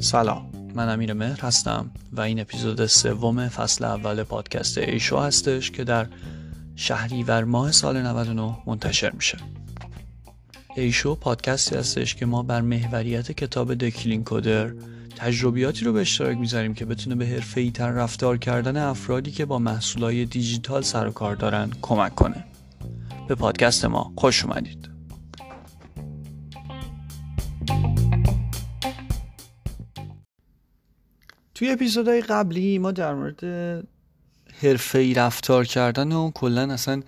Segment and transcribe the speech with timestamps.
[0.00, 5.84] سلام من امیر مهر هستم و این اپیزود سوم فصل اول پادکست ایشو هستش که
[5.84, 6.06] در
[6.76, 9.38] شهریور ماه سال 99 منتشر میشه.
[10.76, 14.72] ایشو پادکستی هستش که ما بر محوریت کتاب دکلین کودر
[15.16, 19.58] تجربیاتی رو به اشتراک می‌ذاریم که بتونه به حرفه تر رفتار کردن افرادی که با
[19.58, 22.44] محصولای دیجیتال سر و کار دارن کمک کنه.
[23.28, 24.91] به پادکست ما خوش اومدید.
[31.62, 33.44] توی اپیزودهای قبلی ما در مورد
[34.62, 37.02] حرفه‌ای رفتار کردن و کلا اصلا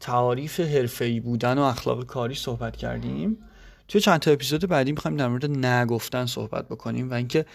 [0.00, 3.38] تعاریف حرفه‌ای بودن و اخلاق کاری صحبت کردیم.
[3.88, 7.46] توی چند تا اپیزود بعدی می‌خوایم در مورد نگفتن صحبت بکنیم و اینکه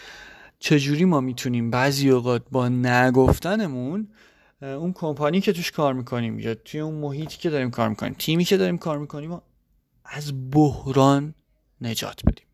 [0.60, 4.08] چجوری ما می‌تونیم بعضی اوقات با نگفتنمون
[4.62, 8.46] اون کمپانی که توش کار می‌کنیم یا توی اون محیطی که داریم کار می‌کنیم تیمی
[8.46, 9.42] که داریم کار می‌کنیم
[10.06, 11.34] از بحران
[11.82, 12.46] نجات بدیم.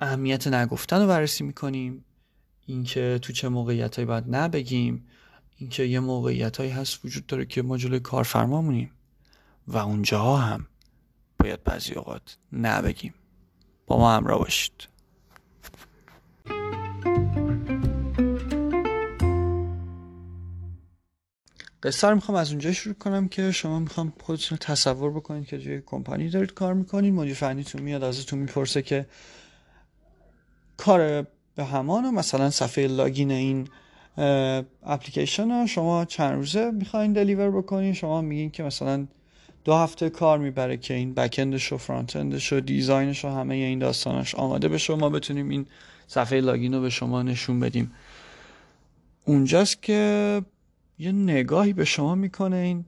[0.00, 2.04] اهمیت نگفتن رو بررسی می‌کنیم.
[2.66, 5.06] اینکه تو چه موقعیت هایی باید نبگیم.
[5.56, 8.90] اینکه یه موقعیت هایی هست وجود داره که ما جلوی کارفرمامونیم.
[9.66, 10.66] و اونجاها هم
[11.38, 13.14] باید بعضی اوقات نبگیم.
[13.86, 14.88] با ما همراه باشید.
[21.82, 25.82] قصه رو می‌خوام از اونجا شروع کنم که شما می‌خوام خودتون تصور بکنید که توی
[25.86, 27.14] کمپانی دارید کار می‌کنید.
[27.14, 29.06] مدیر فنیتون میاد ازتون می‌پرسه که
[30.80, 33.68] کار به همان مثلا صفحه login این
[34.82, 37.92] اپلیکیشن رو شما چند روزه می‌خواین deliver بکنین.
[37.92, 39.06] شما میگین که مثلا
[39.64, 43.28] دو هفته کار می‌بره که این backend ش و frontend ش و design ش و
[43.28, 45.66] همه این داستانش آماده بشه ما بتونیم این
[46.06, 47.92] صفحه login رو به شما نشون بدیم.
[49.24, 50.42] اونجاست که
[50.98, 52.84] یه نگاهی به شما می‌کنه این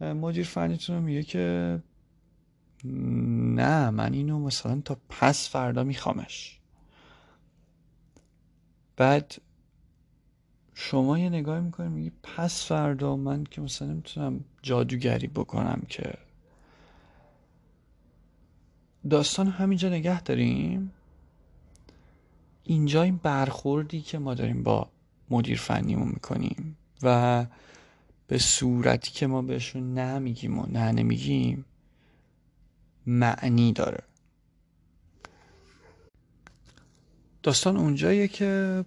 [0.00, 1.78] مدیر فنیتون رو میگه که
[2.84, 6.60] نه من اینو مثلا تا پس فردا میخوامش.
[8.96, 9.34] بعد
[10.74, 16.14] شما یه نگاه می‌کنی میگی پس فردا من که مثلا نمی‌تونم جادوگری بکنم که.
[19.10, 20.92] داستان همینجا نگه داریم.
[22.64, 24.88] اینجا این برخوردی که ما داریم با
[25.30, 27.46] مدیر فنیمون می‌کنیم و
[28.26, 31.64] به صورتی که ما بهشون نه میگیم و نه نمیگیم
[33.06, 34.02] معنی داره.
[37.44, 38.84] داستان اونجاییه که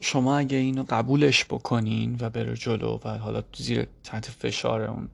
[0.00, 5.08] شما اگه اینو قبولش بکنین و بره جلو و حالا زیر تحت فشار اون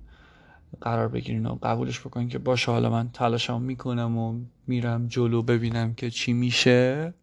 [0.80, 5.94] قرار بگیرین و قبولش بکنین که باشه حالا من تلاشم می‌کنم و میرم جلو ببینم
[5.94, 7.14] که چی میشه.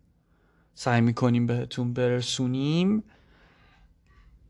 [0.76, 3.04] سعی می‌کنیم بهتون برسونیم.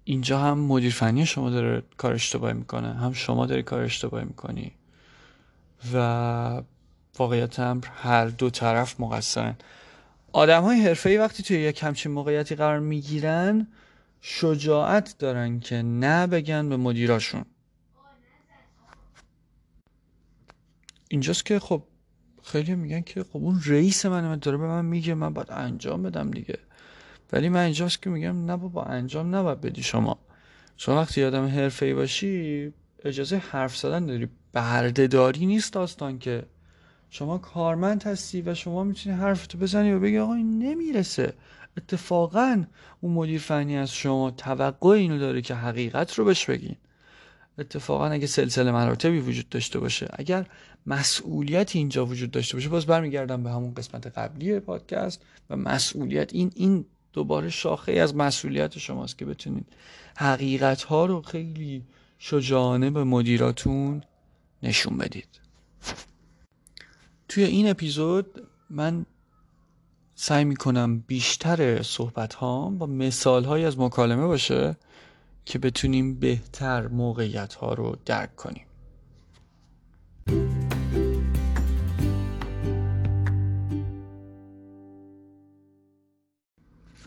[0.04, 4.72] اینجا هم مدیر فنی شما داره کار اشتباهی می‌کنه هم شما داری کار اشتباهی می‌کنی
[5.94, 6.62] و
[7.18, 9.56] واقعیت هم هر دو طرف مقصرن.
[10.38, 13.68] آدم های حرفه وقتی توی یک همچین موقعیتی قرار می‌گیرن
[14.22, 17.46] شجاعت دارن که نه بگن به مدیراشون.
[21.10, 21.84] اینجاست که خب
[22.44, 26.32] خیلی میگن که خب اون رئیس من داره به من میگه من باید انجام بدم
[26.32, 26.60] دیگه.
[27.34, 30.20] ولی من اینجاست که میگم نه بابا انجام نباید بدی شما.
[30.76, 32.74] چون وقتی آدم حرفه ای باشی
[33.06, 34.28] اجازه حرف زدن داری.
[34.54, 36.44] بردهداری نیست داستان که
[37.10, 41.34] شما کارمند هستی و شما می‌تونی حرفتو بزنی و بگی آقا این نمی‌رسه.
[41.78, 42.64] اتفاقا
[43.02, 46.76] اون مدیر فنی از شما توقع اینو داره که حقیقت رو بهش بگین.
[47.60, 50.46] اتفاقا اگه سلسله مراتبی وجود داشته باشه اگر
[50.86, 56.34] مسئولیت اینجا وجود داشته باشه باز برمیگردم به همون قسمت قبلی پادکست و مسئولیت.
[56.34, 59.66] این این دوباره شاخه از مسئولیت شماست که بتونید
[60.18, 61.84] حقیقت ها رو خیلی
[62.20, 64.04] شجاعانه به مدیراتون
[64.64, 65.28] نشون بدید.
[67.30, 69.06] توی این اپیزود من
[70.16, 74.78] سعی می‌کنم بیشتر صحبت هام با مثال های از مکالمه باشه
[75.46, 78.66] که بتونیم بهتر موقعیت ها رو درک کنیم.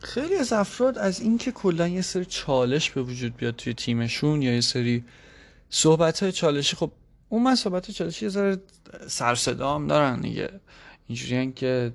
[0.02, 4.54] خیلی از افراد از اینکه کلا یه سری چالش به وجود بیاد توی تیمشون یا
[4.54, 5.04] یه سری
[5.70, 6.90] صحبت های چالشی خب
[7.32, 8.58] اون من صحبت چالشی یه ذره
[9.06, 10.50] سر هم دارن دیگه.
[11.06, 11.92] اینجوری که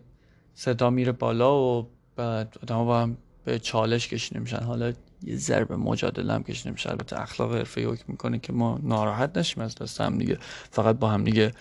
[0.53, 4.63] صدا میره بالا و بعد آدم با هم به چالش کشیده میشن.
[4.63, 4.93] حالا
[5.23, 6.89] یه ضرب مجادله هم کشیده میشه.
[6.89, 10.37] البته اخلاق حرفه حکم می‌کنه که ما ناراحت نشیم از دست هم دیگه.
[10.71, 11.51] فقط با هم دیگه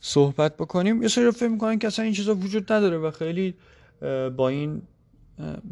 [0.00, 1.02] صحبت بکنیم.
[1.02, 3.54] یه سری فکر می‌کنن که اصلا این چیزا وجود نداره و خیلی
[4.36, 4.82] با این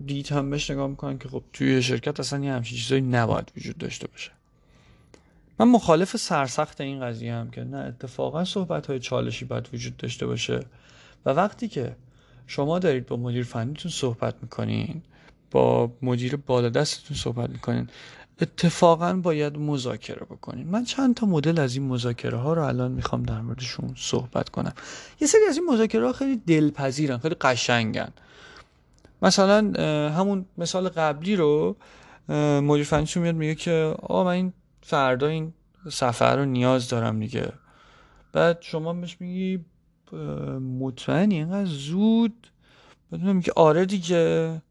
[0.06, 3.78] دید هم بهش نگاه می‌کنن که خب توی شرکت اصلا یه همچین چیزایی نباید وجود
[3.78, 4.30] داشته باشه.
[5.60, 10.26] من مخالف سرسخت این قضیه هم که نه اتفاقا صحبت های چالشی باید وجود داشته
[10.26, 10.60] باشه.
[11.26, 11.96] و وقتی که
[12.46, 15.02] شما دارید با مدیر فنیتون صحبت می‌کنین
[15.50, 17.88] با مدیر بالا دستتون صحبت می‌کنین
[18.40, 20.66] اتفاقا باید مذاکره بکنین.
[20.66, 24.72] من چند تا مدل از این مذاکره ها رو الان می‌خوام در موردشون صحبت کنم.
[25.20, 28.12] یه سری از این مذاکره ها خیلی دلپذیرن خیلی قشنگن.
[29.22, 29.72] مثلا
[30.10, 31.76] همون مثال قبلی رو
[32.62, 34.52] مدیر فنیتون میاد میگه که آقا من این
[34.86, 35.52] فردا این
[35.90, 37.52] سفر رو نیاز دارم دیگه.
[38.32, 39.64] بعد شما بهش میگی
[40.60, 42.46] مطمئنی؟ اینقدر زود؟
[43.12, 44.62] بدونم که آره دیگه.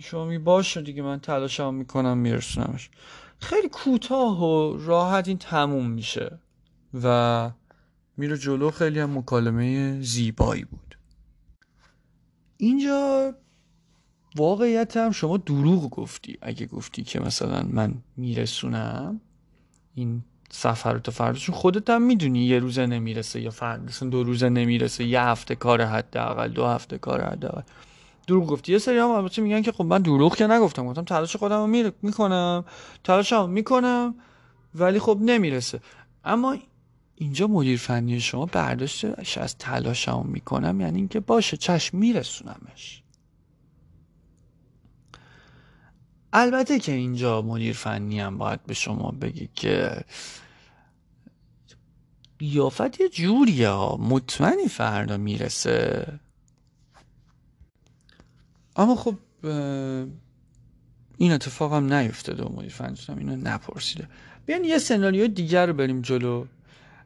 [0.00, 2.90] شما می باشه دیگه من تلاشم می‌کنم میرسونمش.
[3.38, 6.38] خیلی کوتاه و راحت این تموم میشه
[7.02, 7.50] و
[8.16, 8.70] میره جلو.
[8.70, 10.98] خیلی هم مکالمه زیبایی بود.
[12.56, 13.34] اینجا
[14.36, 16.38] واقعیت هم شما دروغ گفتی.
[16.42, 19.20] اگه گفتی که مثلا من میرسونم
[19.94, 25.04] این سفر تا فرداشون خودت هم می‌دونی یه روزه نمی‌رسه یا فرد دو روزه نمی‌رسه
[25.04, 27.62] یه هفته کار حداقل دو هفته کار حداقل.
[28.26, 28.72] دروغ گفتی.
[28.72, 30.86] یه سری هم البته میگن که خب من دروغ که نگفتم.
[30.86, 31.92] گفتم تلاش خودم رو می...
[32.02, 32.64] می‌کنم.
[33.04, 34.14] تلاشم می‌کنم
[34.74, 35.80] ولی خب نمی‌رسه.
[36.24, 36.56] اما
[37.16, 43.02] اینجا مدیر فنی شما برداشتش از تلاشم می‌کنم یعنی اینکه باشه چشم میرسونمش.
[46.36, 50.04] البته که اینجا مدیر فنی هم باید به شما بگی که
[52.38, 53.96] قیافت یه جوریه ها.
[53.96, 56.06] مطمئنی فردا می‌رسه.
[58.76, 59.14] اما خب
[61.18, 64.08] این اتفاق هم نیفتاده و مدیر فنیتون اینو نپرسیده.
[64.46, 66.46] بیان یه سناریو دیگر رو بریم جلو.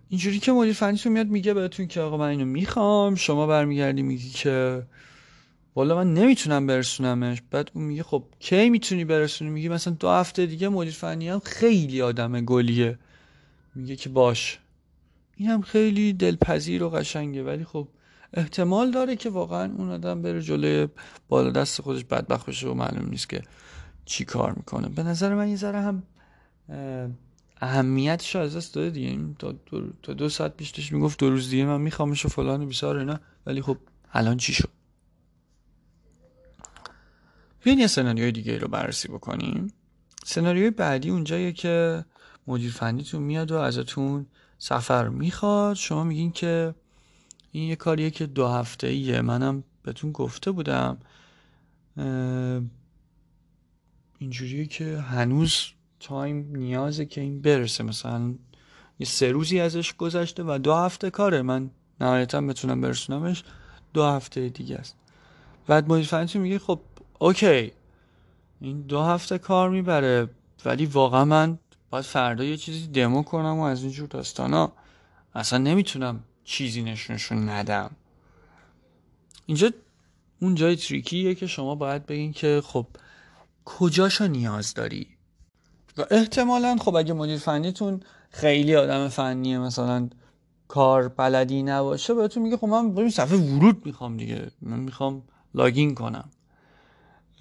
[0.09, 3.15] اینجوری که مدیر فنیتون میاد میگه بهتون که آقا من اینو می‌خوام.
[3.15, 4.83] شما برمیگردی میگی که
[5.79, 7.43] والا من نمی‌تونم برسونمش.
[7.51, 11.39] بعد اون میگه خب کی می‌تونی برسونی؟ میگه مثلا دو هفته دیگه مدیر فنی هم
[11.39, 12.99] خیلی آدم گلیه.
[13.75, 14.59] میگه که باش.
[15.37, 17.43] این هم خیلی دلپذیر و قشنگه.
[17.43, 17.89] ولی خب
[18.35, 20.89] احتمال داره که واقعا اون آدم بره جلوی
[21.29, 23.43] بالا دست خودش بدبخت بشه و معلوم نیست که
[24.05, 24.89] چی کار می‌کنه.
[24.89, 26.03] به نظر من یه ذره هم
[27.61, 29.19] اهمیتش از دست داده دیگه.
[29.39, 29.53] تا
[30.03, 33.21] دو, دو ساعت پیش می‌گفت دو روز دیگه من میخوامش و فلان بیسار اینا.
[33.47, 33.77] ولی خب
[34.13, 34.78] الان چی شد؟
[37.63, 39.73] بیاین یه سناریوی دیگه رو بررسی بکنیم.
[40.25, 42.05] سناریوی بعدی اونجاییه که
[42.47, 44.27] مدیر فنیتون میاد و ازتون
[44.59, 45.77] سفر می‌خواد.
[45.77, 46.75] شما میگین که
[47.53, 50.99] این یه کاریه که دو هفته ایه منم بهتون گفته بودم.
[54.19, 55.65] اینجوریه که هنوز
[56.01, 57.85] تایم نیازه که این برسه.
[57.85, 58.35] مثلا
[58.99, 61.43] یه سه روزی ازش گذشته و دو هفته کاره.
[61.43, 61.71] من
[62.01, 63.45] نهایتا بتونم برسونمش.
[63.93, 64.97] دو هفته دیگه است.
[65.67, 66.81] بعد مدیر میگه خب
[67.19, 67.73] اوکی.
[68.61, 70.29] این دو هفته کار می‌بره
[70.65, 71.59] ولی واقعا من
[71.91, 74.73] باید فردا یه چیزی دمو کنم و از اینجور داستانا
[75.35, 77.91] اصلا نمی‌تونم چیزی نشونشون ندم.
[79.47, 79.70] اینجا
[80.41, 82.87] اون جای تریکیه که شما باید بگین که خب
[83.64, 85.06] کجاشو نیاز داری؟
[85.99, 88.00] و احتمالا خب اگه مدیر فنیتون
[88.31, 90.09] خیلی آدم فنیه مثلا
[90.69, 94.50] کار بلدی نباشه بهتون میگه خب من صفحه ورود می‌خوام دیگه.
[94.62, 95.23] من می‌خوام
[95.55, 96.31] login کنم.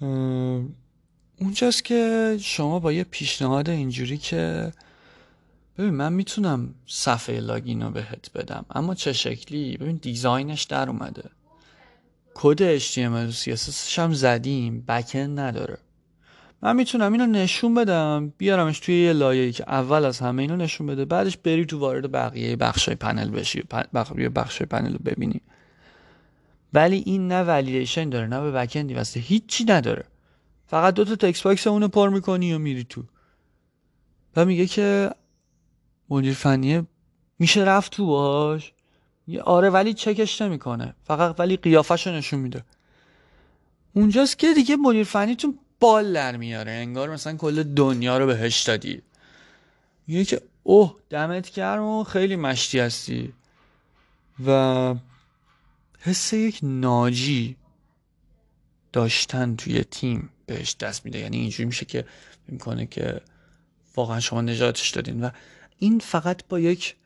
[0.00, 4.72] اونجاست که شما با یه پیشنهاد اینجوری که
[5.78, 10.88] ببین من می‌تونم صفحه login رو بهت بدم اما چه شکلی؟ ببین design ش در
[10.88, 11.30] اومده.
[12.34, 15.78] کد HTML و CSS هم زدیم backend نداره.
[16.62, 20.86] من می‌تونم اینو نشون بدم بیارمش توی یه لایه‌ای که اول از همه اینو نشون
[20.86, 23.62] بده بعدش بری تو وارد بقیه بخشای پنل بشی
[23.94, 25.40] بقیه بخشای پنل رو ببینی.
[26.72, 30.04] ولی این نه validation داره نه به backend ی واسه هیچی نداره.
[30.66, 33.02] فقط دو تا text box اونو پر می‌کنی و میری تو.
[34.36, 35.10] و میگه که
[36.10, 36.86] مدیر فنیه
[37.38, 38.72] میشه رفت تو باش
[39.44, 40.94] آره ولی چکش نمی‌کنه.
[41.04, 42.64] فقط ولی قیافش نشون میده.
[43.92, 46.72] اونجاست که دیگه مدیر فنیتون بال در میاره.
[46.72, 49.02] انگار مثلا کل دنیا رو بهش دادی.
[50.06, 53.32] میگه که اوه دمت گرم و خیلی مشتی هستی.
[54.46, 54.94] و
[55.98, 57.56] حس یک ناجی
[58.92, 61.18] داشتن توی تیم بهش دست میده.
[61.18, 62.04] یعنی اینجوری میشه که
[62.48, 63.20] می‌کنه که
[63.96, 65.24] واقعا شما نجاتش دادین.
[65.24, 65.30] و
[65.78, 66.96] این فقط با یک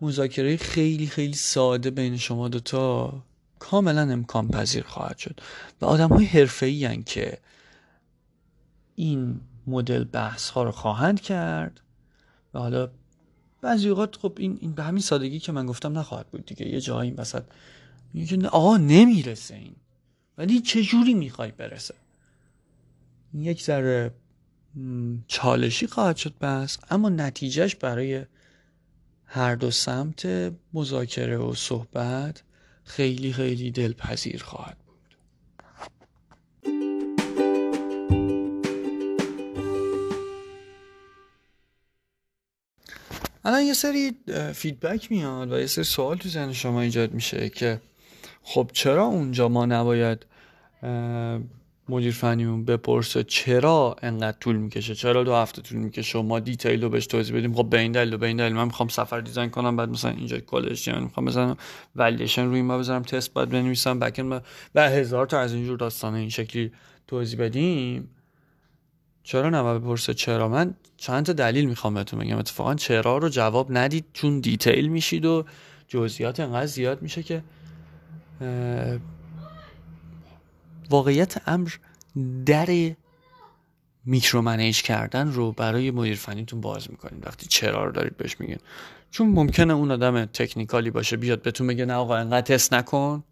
[0.00, 3.22] مذاکره خیلی خیلی ساده بین شما دوتا
[3.58, 5.40] کاملا امکان پذیر خواهد شد.
[5.80, 7.38] و آدم های حرفه که
[8.94, 11.80] این مدل بحث ها رو خواهند کرد.
[12.54, 12.90] و حالا
[13.60, 16.68] بعضی اوقات خب این, این به همین سادگی که من گفتم نخواهد بود دیگه.
[16.68, 17.42] یه جایی این وسط
[18.12, 19.76] میگه آقا نمی‌رسه این.
[20.38, 21.94] ولی چجوری می‌خوای برسه؟
[23.34, 24.14] یک ذره
[25.26, 26.78] چالشی خواهد شد بس.
[26.90, 28.24] اما نتیجهش برای
[29.26, 32.42] هر دو سمت مذاکره و صحبت
[32.84, 35.16] خیلی خیلی دلپذیر خواهد بود.
[43.44, 44.12] الان یه سری
[44.54, 47.80] feedback میاد و یه سری سوال تو ذهن شما ایجاد میشه که
[48.42, 50.26] خب چرا اونجا ما نباید
[51.88, 56.82] مدیر فنیمون بپرسه چرا انقدر طول می‌کشه؟ چرا دو هفته طول می‌کشه؟ و ما detail
[56.82, 57.54] رو بهش توضیح بدیم.
[57.54, 60.10] خب به این دلیل و به این دلیل من می‌خوام صفحه design کنم بعد مثلا
[60.10, 61.56] اینجا کالج من می‌خوام بزنم
[61.96, 64.40] ولیدیشن روی ما بذارم تست بعد بنویسم بکن
[64.74, 66.72] و هزار تا از اینجور داستانه این شکلی
[67.06, 68.10] توضیح بدیم.
[69.22, 72.38] چرا نه بپرسه چرا؟ من چند تا دلیل می‌خوام بهتون بگم.
[72.38, 75.44] اتفاقا چرا رو جواب ندید چون دیتیل میشید و
[75.88, 77.42] جزئیات انقدر زیاد میشه که
[80.90, 81.70] واقعیت امر
[82.46, 82.94] در
[84.04, 87.26] میکرو منیج کردن رو برای مدیر فنیتون باز می‌کنید.
[87.26, 88.58] وقتی چرا رو دارید بهش میگین.
[89.10, 93.24] چون ممکنه اون آدم تکنیکالی باشه بیاد بهتون بگه نه آقا انقدر تست نکن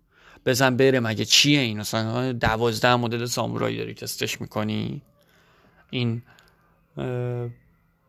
[0.46, 1.00] بزن بره.
[1.00, 5.02] مگه چیه این؟ مثلا دوازده مدل سامورایی داری تستش می‌کنی؟
[5.90, 6.22] این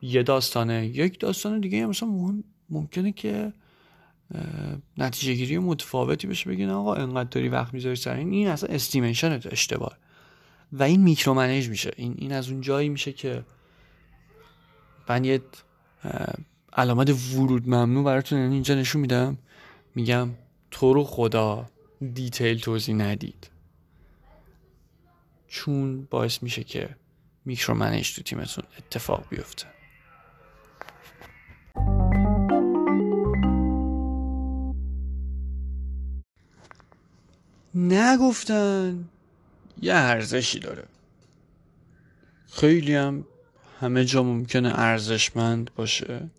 [0.01, 0.85] یه داستانه.
[0.85, 3.53] یک داستان دیگه مثلا ممکنه که
[4.97, 9.41] نتیجه گیری متفاوتی بشه بگین آقا انقدر داری وقت می‌ذاری سر این؟ این اصلا استیمیشن
[9.51, 9.97] اشتباه.
[10.73, 11.91] و این میکرو منیج میشه.
[11.95, 13.43] این این از اون جایی میشه که
[15.09, 15.41] من یه
[16.73, 19.37] علامت ورود ممنوع براتون یعنی اینجا نشون میدم.
[19.95, 20.29] میگم
[20.71, 21.69] تو رو خدا
[22.13, 23.49] دیتیل توضیح ندید.
[25.47, 26.95] چون باعث میشه که
[27.45, 29.78] میکرو منیج تو تیمتون اتفاق بیفته.
[37.75, 39.09] نگفتن.
[39.81, 40.83] یه ارزشی داره.
[42.51, 43.25] خیلی هم
[43.79, 46.29] همه جا ممکنه ارزشمند باشه.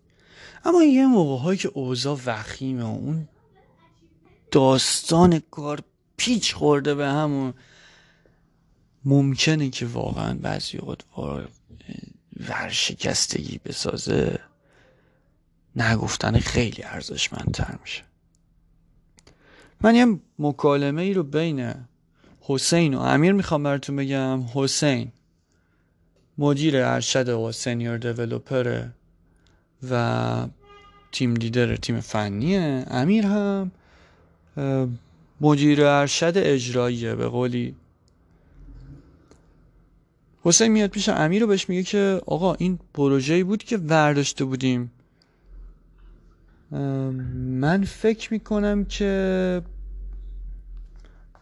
[0.65, 3.27] اما یه موقع هایی که اوضاع وخیمه و اون
[4.51, 5.83] داستان کار
[6.17, 7.53] پیچ خورده به همون
[9.05, 11.01] ممکنه که واقعا بعضی اوقات
[12.39, 14.39] ورشکستگی بسازه
[15.75, 18.03] نگفتن خیلی ارزشمندتر میشه.
[19.83, 21.73] من یه مکالمه ای رو بین
[22.41, 24.41] حسین و امیر می‌خوام براتون بگم.
[24.53, 25.11] حسین
[26.37, 28.83] مدیر ارشد و سنیور دیولوپر
[29.91, 30.47] و
[31.11, 32.85] تیم لیدر تیم فنیه.
[32.87, 33.71] امیر هم
[35.41, 37.75] مدیر ارشد اجراییه به قولی.
[40.43, 44.91] حسین میاد پیش امیر رو بهش میگه که آقا این پروژه‌ای بود که ورداشته بودیم.
[46.71, 49.61] من فکر می‌کنم که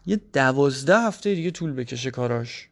[0.05, 2.69] یه دوازده هفته دیگه طول بکشه کاراش.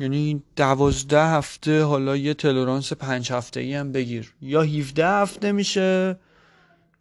[0.00, 4.34] یعنی دوازده هفته حالا یه تلورانس پنج هفته ای هم بگیر.
[4.40, 6.16] یا 17 هفته میشه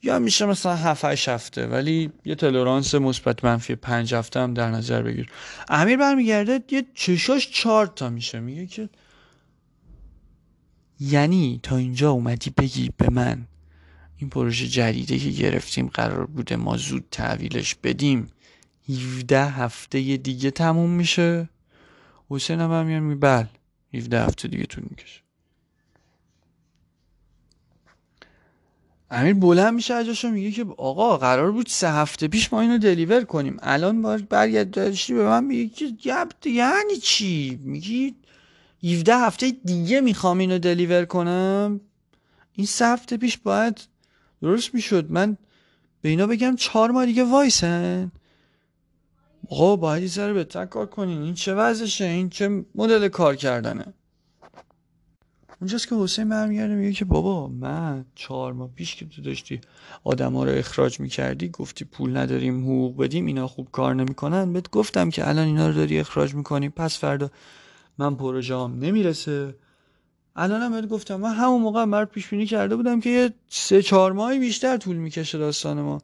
[0.04, 1.68] یا میشه مثلا 7 8 هفته.
[1.68, 5.30] ولی یه تلورانس مثبت منفی پنج هفته هم در نظر بگیر.
[5.70, 8.40] امیر برمیگرده یه چشاش چهار تا میشه.
[8.40, 8.90] میگه که
[11.00, 13.48] یعنی تا اینجا اومدی بگی به من.
[14.18, 18.28] این پروژه جدیده که گرفتیم قرار بوده ما زود تحویلش بدیم.
[18.90, 21.50] 17 هفته دیگه تموم میشه.
[22.30, 23.46] حسین هم هم می بل
[23.94, 25.22] 17 هفته دیگه طول می‌کشه.
[29.12, 33.24] امیر بلند میشه از میگه که آقا قرار بود سه هفته پیش ما اینو دلیور
[33.24, 33.58] کنیم.
[33.62, 38.16] الان باید برگردشتی به من میگه که یعنی چی؟ میگی
[38.84, 41.82] 17 هفته دیگه می‌خوام اینو دلیور کنم.
[42.54, 43.82] این سه هفته پیش باید
[44.42, 45.12] درست می‌شد.
[45.12, 45.38] من
[46.02, 48.12] به اینا بگم چهار ماه دیگه وایسن.
[49.50, 51.22] آقا باید یه ذره بهتر کار کنین.
[51.22, 53.86] این چه وضعشه؟ این چه مدل کار کردنه؟
[55.62, 59.62] اونجاست که حسین برمیگرده میگه که بابا من چهار ماه پیش که تو داشتی
[60.04, 64.54] آدم ها رو اخراج می‌کردی گفتی پول نداریم حقوق بدیم اینا خوب کار نمی‌کنن.
[64.54, 66.70] بهت گفتم که الان اینا رو داری اخراج می‌کنی.
[66.70, 67.32] پس فردا
[67.98, 69.56] من پروژه هم نمی‌رسه.
[70.36, 74.12] الان هم گفتم من همون موقع هم پیش بینی کرده بودم که یه سه چهار
[74.12, 76.02] ماهی بیشتر طول می‌کشه داستان ما.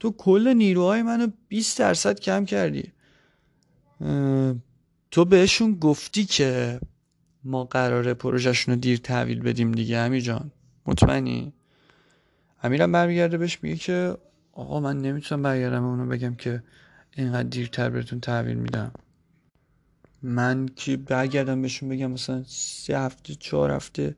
[0.00, 2.92] تو کل نیروهای منو 20 درصد کم کردی.
[5.10, 6.80] تو بهشون گفتی که
[7.44, 10.50] ما قراره پروژهشون رو دیر تحویل بدیم دیگه امیر جان.
[10.86, 11.52] مطمئنی؟
[12.62, 14.16] امیرم برمیگرده بهش میگه که
[14.52, 16.62] آقا من نمی‌تونم برگردم اونو بگم که
[17.16, 18.92] اینقدر دیرتر بهتون تحویل میدم.
[20.26, 24.16] من که برگردم بهشون بگم مثلا سه هفته چهار هفته.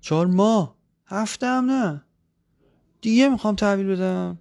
[0.00, 2.04] چهار ماه؟ هفته هم نه.
[3.00, 4.38] دیگه می‌خوام تحویل بدم.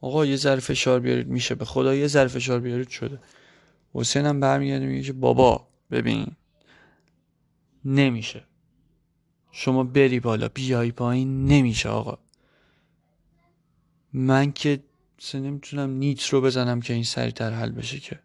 [0.00, 1.54] آقا یه ذره فشار بیارید میشه.
[1.54, 3.20] به خدا یه ذره فشار بیارید شده.
[3.94, 6.26] حسین هم برمیگرده میگه که بابا ببین.
[7.84, 8.44] نمیشه.
[9.52, 12.18] شما بری بالا بیای پایین نمیشه آقا.
[14.12, 14.82] من که
[15.34, 18.20] نمی‌تونم نیت رو بزنم که این سریعتر حل بشه که.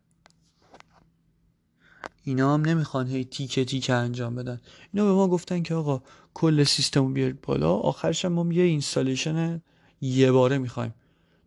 [2.23, 4.61] اینا هم نمی‌خوان هی تیکه تیکه انجام بدن.
[4.93, 6.01] اینا به ما گفتن که آقا
[6.33, 7.73] کل سیستم رو بیارید بالا.
[7.73, 9.61] آخرش هم ما یه installation
[10.01, 10.93] یه باره می‌خوایم.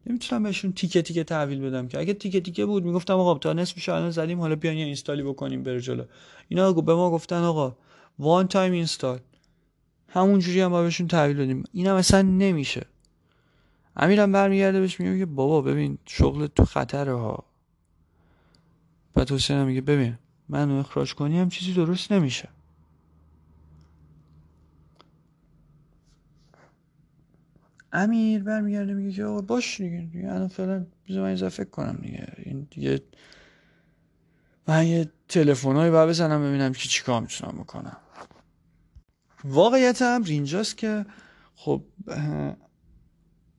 [0.07, 1.99] نمی‌تونم بهشون تیکه تیکه تحویل بدم که.
[1.99, 5.23] اگه تیکه تیکه بود می‌گفتم آقا تا نصفش الان زدیم حالا بیان یه install ی
[5.23, 6.05] بکنیم بره جلو.
[6.49, 7.77] اینا به ما گفتن آقا
[8.19, 9.19] one time install
[10.09, 11.65] همونجوری هم با بهشون تحویل بدیم.
[11.73, 12.87] اینم اصلا نمیشه.
[13.97, 17.45] امیرم برمیگرده بهش میگه بابا ببین شغل تو خطره ها.
[19.15, 22.49] بعد حسین میگه ببین منو اخراج کنی هم چیزی درست نمیشه.
[27.93, 32.33] امیر برمیگرده میگه که آقا باش دیگه دیگه الان فعلا بذار من فکر کنم دیگه.
[32.37, 33.03] این دیگه
[34.69, 37.97] من یه تلفنایی باید بزنم ببینم که چیکار می‌تونم بکنم.
[39.45, 41.07] واقعیت هم اینجاست که
[41.55, 41.85] خب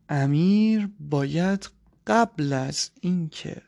[0.10, 1.70] امیر باید
[2.08, 3.62] قبل از اینکه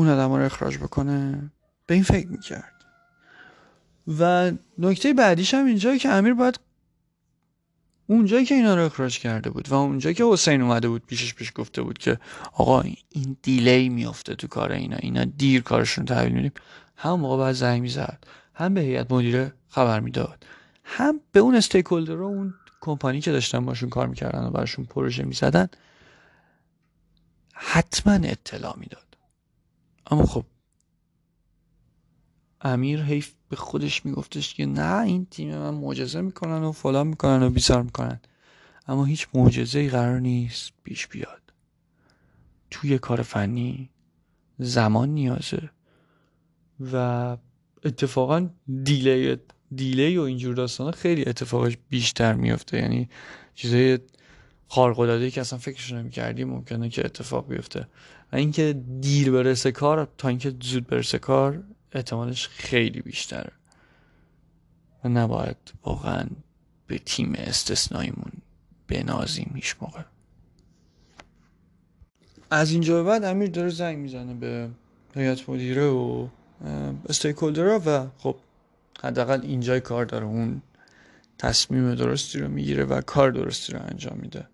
[0.00, 1.50] اون آدم رو اخراج بکنه.
[1.86, 2.84] به این فکر می‌کرد.
[4.18, 6.60] و نکته بعدیش هم اینجایی که امیر باید
[8.06, 11.52] اونجایی که اینا رو اخراج کرده بود و اونجایی که حسین اومده بود پیشش پیش
[11.54, 12.18] گفته بود که
[12.52, 16.52] آقا این دیلی میافته تو کار اینا اینا دیر کارشون تحویل میدیم.
[16.96, 20.46] هم موقع باید زنگ می‌زد هم به هیئت مدیره خبر می‌داد
[20.84, 25.24] هم به اون استیک رو اون کمپانی که داشتن باشون کار می‌کردن و براشون پروژه
[25.24, 25.68] می‌زدن
[27.52, 29.09] حتما اطلاع می‌داد.
[30.10, 30.44] اما خب
[32.60, 37.42] امیر حیف به خودش میگفتش که نه این تیم من معجزه می‌کنن و فلان می‌کنن
[37.42, 38.20] و بیزار می‌کنن.
[38.88, 41.42] اما هیچ معجزه ای قرار نیست پیش بیاد.
[42.70, 43.90] توی کار فنی
[44.58, 45.70] زمان نیازه
[46.92, 47.36] و
[47.84, 48.48] اتفاقا
[48.84, 49.36] دیلی
[49.74, 53.08] دیلی و اینجور داستان خیلی اتفاقش بیشتر میفته یعنی
[53.54, 53.98] چیزای
[54.68, 57.86] خارق که اصلا فکرش نمی‌کردی ممکنه که اتفاق بیفته.
[58.32, 63.52] و اینکه دیر برسه کار تا اینکه زود برسه کار احتمالش خیلی بیشتره
[65.04, 66.26] و نباید واقعا
[66.86, 68.32] به تیم استثناییمون
[68.88, 70.02] بنازیم هیچ موقع.
[72.50, 74.68] از اینجا به بعد امیر داره زنگ می‌زنه به
[75.14, 76.28] هیئت مدیره و
[77.08, 78.36] استیکولدرها و خب
[79.02, 80.26] حداقل اینجای کار داره.
[80.26, 80.62] اون
[81.38, 84.48] تصمیم درستی رو می‌گیره و کار درستی رو انجام میده.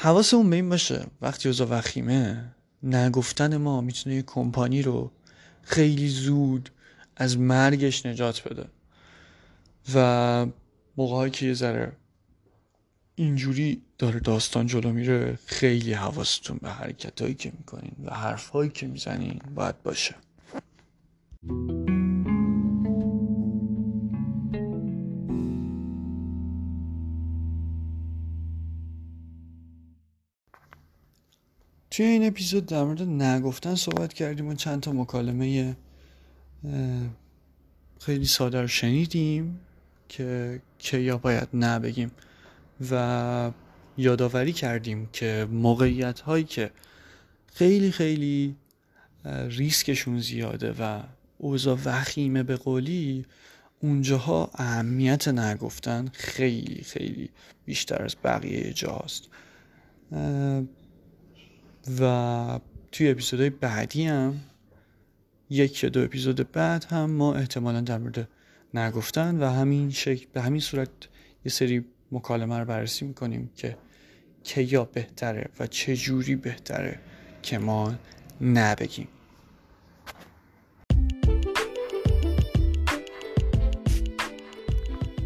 [0.00, 1.06] حواسمون به این باشه.
[1.20, 5.10] وقتی اوضاع وخیمه نگفتن ما می‌تونه یه کمپانی رو
[5.62, 6.70] خیلی زود
[7.16, 8.64] از مرگش نجات بده.
[9.94, 10.46] و
[10.96, 11.92] موقعی که یه ذره
[13.14, 18.86] اینجوری داره داستان جلو میره خیلی حواستون به حرکت که می‌کنین و حرف هایی که
[18.86, 20.14] می‌زنین باید باشه.
[31.98, 35.76] توی این اپیزود در مورد نگفتن صحبت کردیم و چند تا مکالمه
[38.00, 39.60] خیلی ساده رو شنیدیم
[40.08, 42.10] که کیا باید نبگیم
[42.90, 43.50] و
[43.96, 46.70] یادآوری کردیم که موقعیت هایی که
[47.46, 48.56] خیلی خیلی
[49.48, 51.02] ریسکشون زیاده و
[51.38, 53.24] اوضاع وخیمه به قولی
[53.80, 57.30] اونجاها اهمیت نگفتن خیلی خیلی
[57.64, 59.28] بیشتر از بقیه جاست.
[62.00, 62.60] و
[62.92, 64.40] توی اپیزودهای بعدی هم
[65.50, 68.28] یک یا دو اپیزود بعد هم ما احتمالا در مورد
[68.74, 70.88] نگفتن و همین شکل به همین صورت
[71.44, 73.76] یه سری مکالمه رو بررسی می‌کنیم که
[74.44, 77.00] که یا بهتره و چه جوری بهتره
[77.42, 77.94] که ما
[78.40, 79.08] نبگیم.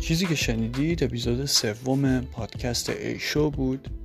[0.00, 4.01] چیزی که شنیدید اپیزود سوم پادکست ایشو بود.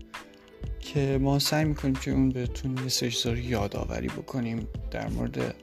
[0.94, 5.56] که ما سعی می‌کنیم که اون بهتون یه سری یادآوری بکنیم در مورد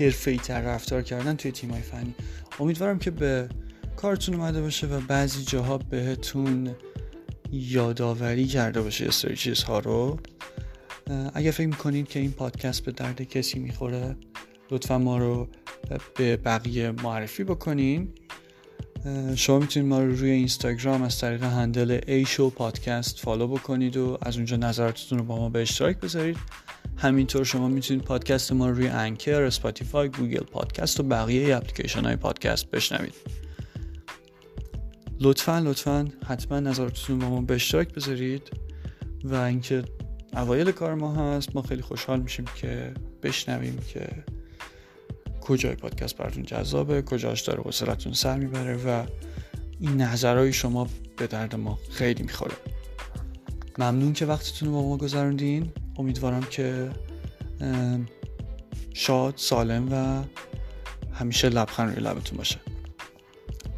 [0.00, 2.14] حرفه تر رفتار کردن توی تیمای فنی.
[2.60, 3.48] امیدوارم که به
[3.96, 6.70] کارتون اومده باشه و بعضی جاها بهتون
[7.52, 10.20] یادآوری کرده باشه یه سری چیزها رو.
[11.34, 14.16] اگر فکر می‌کنید که این پادکست به درد کسی می‌خوره
[14.70, 15.48] لطفا ما رو
[16.16, 18.08] به بقیه معرفی بکنین.
[19.36, 24.18] شما می‌تونید ما رو روی اینستاگرام از طریق هندل ای شو پادکست فالو بکنید و
[24.22, 26.36] از اونجا نظراتتون رو با ما به اشتراک بذارید.
[26.96, 32.16] همینطور شما می‌تونید پادکست ما رو روی Anchor، Spotify، Google Podcast و بقیه اپلیکیشن های
[32.16, 33.14] پادکست بشنوید.
[35.20, 38.42] لطفا لطفا حتما نظراتتون با ما به اشتراک بذارید
[39.24, 39.82] و اینکه
[40.32, 44.08] اوایل کار ما هست ما خیلی خوشحال میشیم که بشنویم که
[45.44, 49.06] کجای پادکست براتون جذابه کجاش داره حوصلتون سر می‌بره و
[49.80, 52.54] این نظرهای شما به درد ما خیلی می‌خوره.
[53.78, 55.72] ممنون که وقتتون رو با ما گذروندین.
[55.98, 56.90] امیدوارم که
[58.94, 60.22] شاد سالم و
[61.14, 62.58] همیشه لبخند روی لبتون باشه.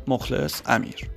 [0.07, 1.16] مخلص امیر.